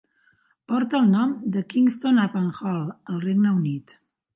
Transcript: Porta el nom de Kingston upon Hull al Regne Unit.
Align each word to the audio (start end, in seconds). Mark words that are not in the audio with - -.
Porta 0.71 1.01
el 1.01 1.11
nom 1.11 1.37
de 1.57 1.65
Kingston 1.75 2.21
upon 2.25 2.51
Hull 2.59 2.85
al 2.91 3.25
Regne 3.31 3.59
Unit. 3.65 4.01